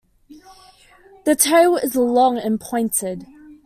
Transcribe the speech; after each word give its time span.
The 1.25 1.35
tail 1.35 1.75
is 1.77 1.95
long 1.95 2.39
and 2.39 2.59
pointed. 2.59 3.27